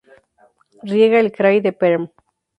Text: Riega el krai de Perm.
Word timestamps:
Riega 0.93 1.21
el 1.25 1.31
krai 1.37 1.63
de 1.69 1.75
Perm. 1.85 2.11